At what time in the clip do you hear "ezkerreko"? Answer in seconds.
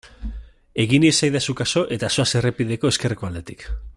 2.95-3.31